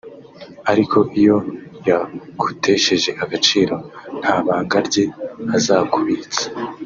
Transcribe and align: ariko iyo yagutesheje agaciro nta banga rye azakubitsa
ariko 0.71 0.97
iyo 1.19 1.37
yagutesheje 1.87 3.09
agaciro 3.23 3.75
nta 4.21 4.35
banga 4.45 4.77
rye 4.87 5.05
azakubitsa 5.57 6.45